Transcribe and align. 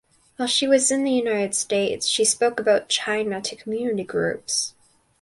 While 0.37 0.47
she 0.47 0.67
was 0.67 0.89
in 0.89 1.03
the 1.03 1.11
United 1.11 1.53
States 1.53 2.07
she 2.07 2.25
spoke 2.25 2.59
about 2.59 2.89
China 2.89 3.39
to 3.43 3.55
community 3.55 4.03
groups. 4.03 4.73